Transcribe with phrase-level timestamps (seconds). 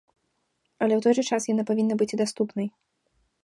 [0.85, 2.67] Але ў той жа час яна павінна быць і даступнай.